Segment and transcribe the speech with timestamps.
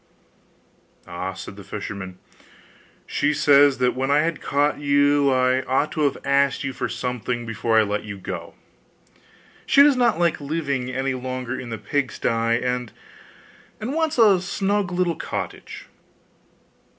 [1.05, 2.17] 'Ah!' said the fisherman,
[3.05, 6.89] 'she says that when I had caught you, I ought to have asked you for
[6.89, 8.55] something before I let you go;
[9.63, 12.29] she does not like living any longer in the pigsty,
[12.65, 12.89] and
[13.79, 15.85] wants a snug little cottage.